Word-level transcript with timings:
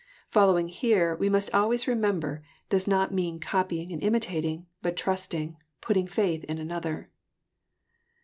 Fol 0.31 0.47
lowing 0.47 0.67
here, 0.67 1.15
we 1.15 1.29
must 1.29 1.53
always 1.53 1.87
remember, 1.87 2.41
does 2.69 2.87
not 2.87 3.13
mean 3.13 3.39
copying 3.39 3.91
and 3.93 4.01
imitating, 4.01 4.65
but 4.81 4.97
trusting, 4.97 5.57
putting 5.79 6.07
faith 6.07 6.43
in 6.45 6.57
another. 6.57 7.11